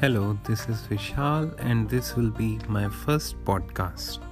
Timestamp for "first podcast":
2.88-4.29